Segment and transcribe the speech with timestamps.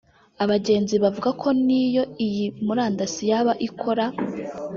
[0.43, 4.05] abagenzi bavuga ko n’iyo iyi murandasi yaba ikora